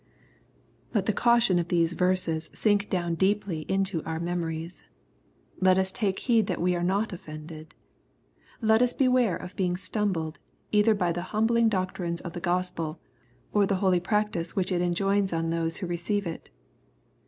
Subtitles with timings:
[0.95, 4.83] Let the caution of these verses sink down deeply into our memories.
[5.59, 7.75] Let us take heed that we are not offend ed.
[8.61, 10.39] Let us beware of being stumbled,
[10.71, 12.99] either by the humbling doctrines of the Gospel,
[13.53, 16.49] or the holy practice which it enjoins on those who receive it.